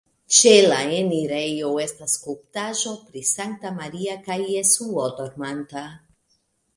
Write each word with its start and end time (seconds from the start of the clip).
Ĉe 0.35 0.51
la 0.69 0.77
enirejo 0.99 1.67
estas 1.83 2.15
skulptaĵo 2.19 2.93
pri 3.09 3.21
Sankta 3.33 3.73
Maria 3.81 4.15
kaj 4.29 4.39
Jesuo 4.53 5.05
dormanta. 5.21 5.85